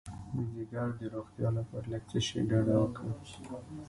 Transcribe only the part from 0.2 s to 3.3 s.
د ځیګر د روغتیا لپاره له څه شي ډډه وکړم؟